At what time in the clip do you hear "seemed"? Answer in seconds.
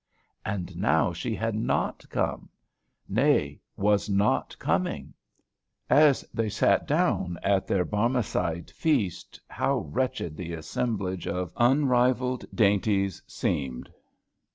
13.27-13.91